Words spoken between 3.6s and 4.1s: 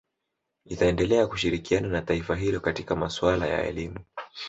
elimu